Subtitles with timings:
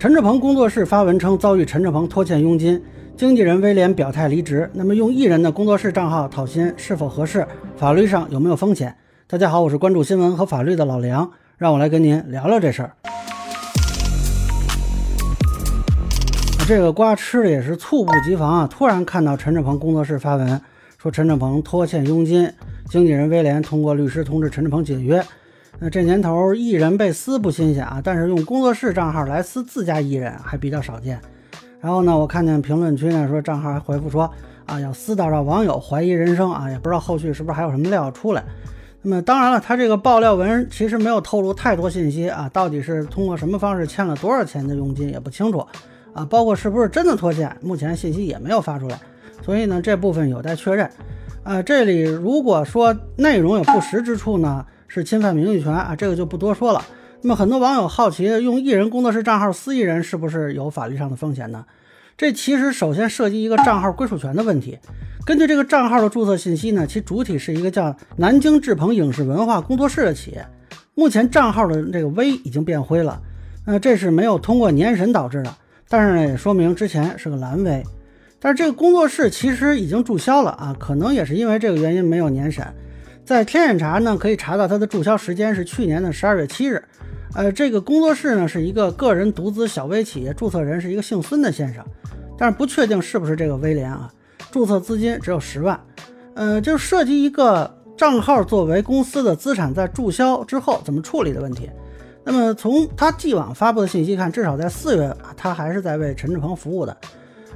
[0.00, 2.82] 陈志鹏工作室发文称遭遇陈志鹏拖欠佣金，
[3.18, 4.70] 经纪人威廉表态离职。
[4.72, 7.46] 那么用艺人的工作室账号讨薪是否合适？
[7.76, 8.96] 法律上有没有风险？
[9.26, 12.92] 大家好，我是关注新闻和法律的老梁，让我来跟您聊聊这事儿。
[16.66, 18.66] 这个瓜吃的也是猝不及防啊！
[18.66, 20.58] 突然看到陈志鹏工作室发文
[20.96, 22.50] 说陈志鹏拖欠佣金，
[22.88, 25.22] 经纪人威廉通过律师通知陈志鹏解约。
[25.82, 31.18] 那这年头，艺人被撕不新鲜啊，但是用工作室账号来撕自家艺人还比较少见。
[31.80, 34.30] 然后呢，我看见评论区呢说账号还回复说
[34.66, 38.44] 啊，要撕到让网友怀疑人生啊，也不知道后续是不是还有什么料要出来。
[39.00, 45.66] 那么当然了，他这个爆料文其实没有透露太多信息啊，到底是通过什么方式欠了多少钱的佣金也不清楚
[46.12, 49.00] 啊，包括是不是真的拖欠，目前信息也没有发出来，
[49.42, 50.86] 所以呢这部分有待确认。
[51.42, 54.66] 啊，这里如果说内容有不实之处呢？
[54.92, 56.84] 是侵犯名誉权啊，这个就不多说了。
[57.22, 61.64] 那么很多网友好奇，用艺人工作室账号私艺人是不是有法律上的风险呢？
[62.16, 64.76] 这其实首先涉及一个账号归属权的问题。
[65.24, 70.44] 根据这个账号的注册信息呢，其主体是一个叫南京志鹏影视文化工作室的企业。
[70.96, 73.22] 目前账号的这个 V 已经变灰了，
[73.64, 75.54] 那这是没有通过年审导致的，
[75.88, 77.84] 但是呢也说明之前是个蓝 V。
[78.40, 82.66] 但是这个工作室其实已经注销了啊，可能也是因为这个原因没有年审。
[83.30, 86.82] 在天眼查呢，可以查到它的注销时间是去年的十二月七日。
[87.32, 91.80] 呃，这个工作室呢是一个个人独资小微企业，注册人是一个姓孙的先生，
[92.36, 94.12] 但是不确定是不是这个威廉啊。
[94.50, 95.78] 注册资金只有十万。
[96.34, 101.70] 呃，就涉及一个账号作为公司的资产，在注销之后怎么处理的问题。
[102.24, 106.96] 那么从他既往发布的信息看，至少在四月，他还是在为陈志鹏服务的。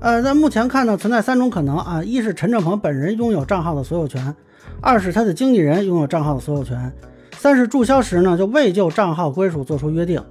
[0.00, 4.34] 呃，在目前看呢，存在三种可能啊：一是陈志鹏本人拥有账号的所有权。
[4.80, 6.90] 二是他的经纪人拥有账号的所有权，
[7.36, 10.22] 三是注销时呢就未就账号归属做出约定。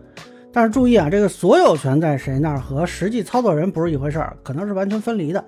[0.51, 5.45] 但是注意啊，这个所有权在谁那儿和实际操作人不是一回事儿，可能是完全分离的。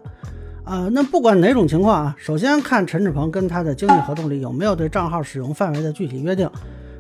[0.63, 6.47] 啊，那不管哪种情况啊，首先看陈志鹏跟他的经纪合同里有没有对账号使用范围的具体约定。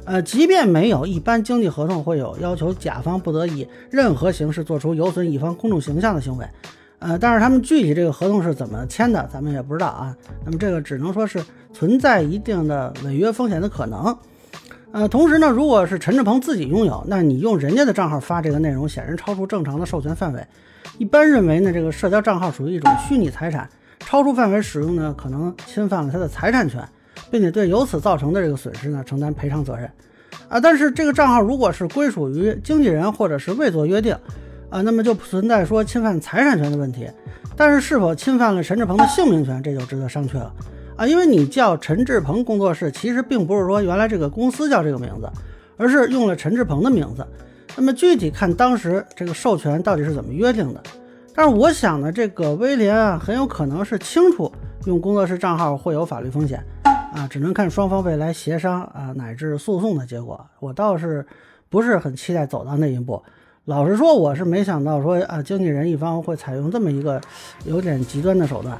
[0.05, 6.45] 呃，即便没有，一般经纪合同会有要求，甲方不得以任何形式做出有损乙方公众形象的行为。
[7.01, 10.15] 呃，但是他们具体这个合同是怎么签的，咱们也不知道啊。
[10.45, 14.15] 那么这个只能说是存在一定的违约风险的可能。
[14.91, 20.45] 呃，同时呢，如果是陈志鹏自己拥有，那你用人家的账号发这个内容，显然超出正常的授权范围。
[20.99, 23.67] 一般认为呢，这个社交账号属于一种虚拟财产，
[23.99, 26.87] 超出范围使用呢，可能侵犯了他的财产权，
[27.31, 29.89] 并且对由此造成的这个损失呢，承担赔偿责任。
[30.49, 34.15] 啊，但是这个账号如果是归属于经纪人或者是未做约定。
[34.71, 37.07] 啊，那么就不存在说侵犯财产权的问题，
[37.57, 40.51] 但是是否侵犯了陈志鹏的姓名权，这就值得商榷了
[40.95, 41.05] 啊！
[41.05, 45.29] 因为你叫陈志鹏工作室，其实并不是说原来这个公司叫这个名字，
[45.75, 47.27] 而是用了陈志鹏的名字。
[47.75, 50.81] 那么具体看当时这个授权到底是怎么约定的？
[51.35, 54.49] 但是我想呢，这个威廉啊，很有可能是清楚
[54.85, 56.63] 用工作室账号会有法律风险
[57.13, 60.45] 啊，只能看双方未来协商啊乃至诉讼的结果。
[60.61, 61.25] 我倒是
[61.69, 63.21] 不是很期待走到那一步。
[63.65, 67.21] 老实说，我是没想到说啊，经纪人一方会采用这么一个
[67.63, 68.75] 有点极端的手段，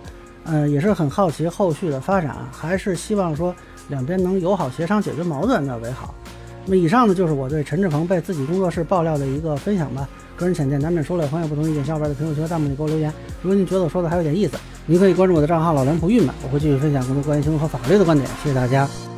[0.45, 3.53] 嗯，也是很好奇后续的发展，还是希望说
[3.89, 6.15] 两边能友好协商解决矛盾那为好。
[6.65, 10.09] 那么以上呢，就是我对陈志鹏被自己工作室爆料的一个分享吧。
[10.35, 13.13] 个人浅见难免说了，有朋友不同意见，小伙伴在评论区和弹幕里给我留言。
[13.43, 18.27] 如果您觉得我说的还有点意思，您可以关注我的账号老梁不郁闷，我会继续分享更多关于新闻和法律的观点。
[18.41, 19.10] 谢谢大家。